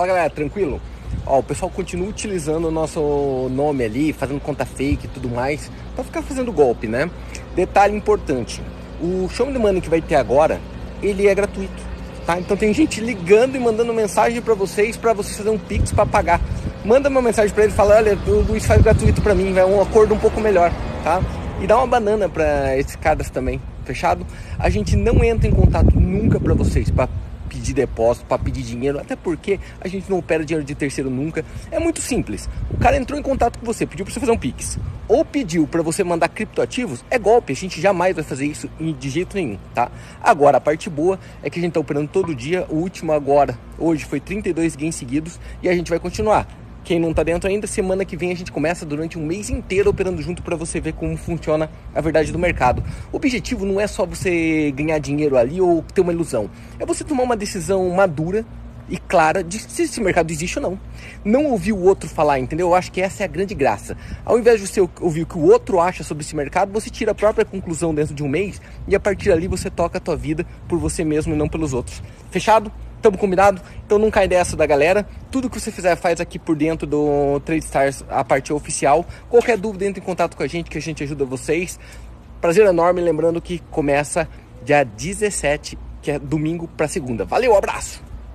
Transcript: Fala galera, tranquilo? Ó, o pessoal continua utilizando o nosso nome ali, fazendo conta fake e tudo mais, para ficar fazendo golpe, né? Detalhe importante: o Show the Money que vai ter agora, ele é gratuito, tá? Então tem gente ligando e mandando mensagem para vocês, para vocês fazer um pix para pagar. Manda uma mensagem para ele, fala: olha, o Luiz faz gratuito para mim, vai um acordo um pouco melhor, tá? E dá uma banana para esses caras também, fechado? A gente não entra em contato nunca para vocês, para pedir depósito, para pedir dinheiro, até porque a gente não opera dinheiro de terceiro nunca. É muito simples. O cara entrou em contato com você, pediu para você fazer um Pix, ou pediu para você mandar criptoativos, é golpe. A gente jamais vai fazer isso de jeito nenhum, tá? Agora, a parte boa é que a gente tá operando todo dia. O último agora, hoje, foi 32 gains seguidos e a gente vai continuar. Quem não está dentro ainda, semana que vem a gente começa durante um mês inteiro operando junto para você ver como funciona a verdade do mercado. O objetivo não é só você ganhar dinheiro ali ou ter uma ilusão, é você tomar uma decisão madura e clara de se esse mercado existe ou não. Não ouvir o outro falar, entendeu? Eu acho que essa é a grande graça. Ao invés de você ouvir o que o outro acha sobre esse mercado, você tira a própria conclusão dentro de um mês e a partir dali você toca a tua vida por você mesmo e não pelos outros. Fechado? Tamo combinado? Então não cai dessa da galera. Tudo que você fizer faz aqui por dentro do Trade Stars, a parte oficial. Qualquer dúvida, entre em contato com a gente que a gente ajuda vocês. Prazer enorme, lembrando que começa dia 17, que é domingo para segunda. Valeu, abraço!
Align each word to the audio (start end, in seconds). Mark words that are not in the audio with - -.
Fala 0.00 0.08
galera, 0.14 0.30
tranquilo? 0.30 0.80
Ó, 1.26 1.40
o 1.40 1.42
pessoal 1.42 1.70
continua 1.70 2.08
utilizando 2.08 2.68
o 2.68 2.70
nosso 2.70 3.50
nome 3.50 3.84
ali, 3.84 4.14
fazendo 4.14 4.40
conta 4.40 4.64
fake 4.64 5.04
e 5.04 5.08
tudo 5.10 5.28
mais, 5.28 5.70
para 5.94 6.02
ficar 6.02 6.22
fazendo 6.22 6.50
golpe, 6.50 6.86
né? 6.86 7.10
Detalhe 7.54 7.94
importante: 7.94 8.62
o 8.98 9.28
Show 9.28 9.52
the 9.52 9.58
Money 9.58 9.82
que 9.82 9.90
vai 9.90 10.00
ter 10.00 10.14
agora, 10.14 10.58
ele 11.02 11.28
é 11.28 11.34
gratuito, 11.34 11.82
tá? 12.24 12.38
Então 12.38 12.56
tem 12.56 12.72
gente 12.72 12.98
ligando 12.98 13.56
e 13.56 13.58
mandando 13.58 13.92
mensagem 13.92 14.40
para 14.40 14.54
vocês, 14.54 14.96
para 14.96 15.12
vocês 15.12 15.36
fazer 15.36 15.50
um 15.50 15.58
pix 15.58 15.92
para 15.92 16.06
pagar. 16.06 16.40
Manda 16.82 17.10
uma 17.10 17.20
mensagem 17.20 17.54
para 17.54 17.64
ele, 17.64 17.72
fala: 17.74 17.96
olha, 17.96 18.18
o 18.26 18.40
Luiz 18.40 18.64
faz 18.64 18.80
gratuito 18.80 19.20
para 19.20 19.34
mim, 19.34 19.52
vai 19.52 19.66
um 19.66 19.82
acordo 19.82 20.14
um 20.14 20.18
pouco 20.18 20.40
melhor, 20.40 20.72
tá? 21.04 21.20
E 21.60 21.66
dá 21.66 21.76
uma 21.76 21.86
banana 21.86 22.26
para 22.26 22.74
esses 22.78 22.96
caras 22.96 23.28
também, 23.28 23.60
fechado? 23.84 24.26
A 24.58 24.70
gente 24.70 24.96
não 24.96 25.22
entra 25.22 25.46
em 25.46 25.52
contato 25.52 25.94
nunca 26.00 26.40
para 26.40 26.54
vocês, 26.54 26.90
para 26.90 27.06
pedir 27.50 27.74
depósito, 27.74 28.24
para 28.26 28.38
pedir 28.38 28.62
dinheiro, 28.62 29.00
até 29.00 29.16
porque 29.16 29.58
a 29.80 29.88
gente 29.88 30.08
não 30.08 30.18
opera 30.18 30.44
dinheiro 30.44 30.64
de 30.64 30.74
terceiro 30.74 31.10
nunca. 31.10 31.44
É 31.70 31.80
muito 31.80 32.00
simples. 32.00 32.48
O 32.70 32.78
cara 32.78 32.96
entrou 32.96 33.18
em 33.18 33.22
contato 33.22 33.58
com 33.58 33.66
você, 33.66 33.84
pediu 33.84 34.04
para 34.04 34.14
você 34.14 34.20
fazer 34.20 34.32
um 34.32 34.38
Pix, 34.38 34.78
ou 35.08 35.24
pediu 35.24 35.66
para 35.66 35.82
você 35.82 36.04
mandar 36.04 36.28
criptoativos, 36.28 37.04
é 37.10 37.18
golpe. 37.18 37.52
A 37.52 37.56
gente 37.56 37.80
jamais 37.80 38.14
vai 38.14 38.22
fazer 38.22 38.46
isso 38.46 38.70
de 38.78 39.10
jeito 39.10 39.36
nenhum, 39.36 39.58
tá? 39.74 39.90
Agora, 40.22 40.58
a 40.58 40.60
parte 40.60 40.88
boa 40.88 41.18
é 41.42 41.50
que 41.50 41.58
a 41.58 41.62
gente 41.62 41.72
tá 41.72 41.80
operando 41.80 42.08
todo 42.08 42.34
dia. 42.34 42.64
O 42.68 42.76
último 42.76 43.12
agora, 43.12 43.58
hoje, 43.76 44.04
foi 44.04 44.20
32 44.20 44.76
gains 44.76 44.94
seguidos 44.94 45.40
e 45.62 45.68
a 45.68 45.74
gente 45.74 45.90
vai 45.90 45.98
continuar. 45.98 46.59
Quem 46.82 46.98
não 46.98 47.10
está 47.10 47.22
dentro 47.22 47.48
ainda, 47.48 47.66
semana 47.66 48.04
que 48.04 48.16
vem 48.16 48.32
a 48.32 48.34
gente 48.34 48.50
começa 48.50 48.86
durante 48.86 49.18
um 49.18 49.24
mês 49.24 49.50
inteiro 49.50 49.90
operando 49.90 50.20
junto 50.22 50.42
para 50.42 50.56
você 50.56 50.80
ver 50.80 50.94
como 50.94 51.16
funciona 51.16 51.70
a 51.94 52.00
verdade 52.00 52.32
do 52.32 52.38
mercado. 52.38 52.82
O 53.12 53.16
objetivo 53.16 53.64
não 53.64 53.80
é 53.80 53.86
só 53.86 54.06
você 54.06 54.72
ganhar 54.72 54.98
dinheiro 54.98 55.36
ali 55.36 55.60
ou 55.60 55.82
ter 55.82 56.00
uma 56.00 56.12
ilusão, 56.12 56.50
é 56.78 56.86
você 56.86 57.04
tomar 57.04 57.22
uma 57.22 57.36
decisão 57.36 57.88
madura 57.90 58.44
e 58.88 58.96
clara 58.96 59.44
de 59.44 59.58
se 59.58 59.82
esse 59.82 60.00
mercado 60.00 60.30
existe 60.32 60.58
ou 60.58 60.62
não. 60.62 60.80
Não 61.24 61.46
ouvir 61.46 61.72
o 61.72 61.80
outro 61.80 62.08
falar, 62.08 62.40
entendeu? 62.40 62.68
Eu 62.68 62.74
acho 62.74 62.90
que 62.90 63.00
essa 63.00 63.22
é 63.22 63.24
a 63.24 63.28
grande 63.28 63.54
graça. 63.54 63.96
Ao 64.24 64.38
invés 64.38 64.60
de 64.60 64.66
você 64.66 64.80
ouvir 65.00 65.22
o 65.22 65.26
que 65.26 65.38
o 65.38 65.42
outro 65.42 65.78
acha 65.78 66.02
sobre 66.02 66.24
esse 66.24 66.34
mercado, 66.34 66.72
você 66.72 66.90
tira 66.90 67.12
a 67.12 67.14
própria 67.14 67.44
conclusão 67.44 67.94
dentro 67.94 68.14
de 68.14 68.24
um 68.24 68.28
mês 68.28 68.60
e 68.88 68.96
a 68.96 69.00
partir 69.00 69.28
dali 69.28 69.46
você 69.46 69.70
toca 69.70 69.98
a 69.98 70.00
tua 70.00 70.16
vida 70.16 70.44
por 70.66 70.78
você 70.78 71.04
mesmo 71.04 71.34
e 71.34 71.36
não 71.36 71.48
pelos 71.48 71.72
outros. 71.72 72.02
Fechado? 72.30 72.72
Tamo 73.00 73.16
combinado? 73.16 73.60
Então 73.86 73.98
não 73.98 74.10
cai 74.10 74.28
dessa 74.28 74.56
da 74.56 74.66
galera. 74.66 75.06
Tudo 75.30 75.48
que 75.48 75.58
você 75.58 75.70
fizer 75.70 75.96
faz 75.96 76.20
aqui 76.20 76.38
por 76.38 76.56
dentro 76.56 76.86
do 76.86 77.40
Trade 77.40 77.64
Stars, 77.64 78.04
a 78.08 78.22
parte 78.24 78.52
oficial. 78.52 79.06
Qualquer 79.28 79.56
dúvida, 79.56 79.86
entre 79.86 80.02
em 80.02 80.04
contato 80.04 80.36
com 80.36 80.42
a 80.42 80.46
gente 80.46 80.70
que 80.70 80.78
a 80.78 80.82
gente 80.82 81.02
ajuda 81.02 81.24
vocês. 81.24 81.78
Prazer 82.40 82.66
enorme, 82.66 83.00
lembrando 83.00 83.40
que 83.40 83.58
começa 83.70 84.28
dia 84.64 84.84
17, 84.84 85.78
que 86.02 86.10
é 86.10 86.18
domingo 86.18 86.68
para 86.68 86.88
segunda. 86.88 87.24
Valeu, 87.24 87.56
abraço! 87.56 88.09